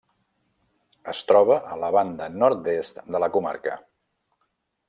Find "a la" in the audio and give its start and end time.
1.75-1.91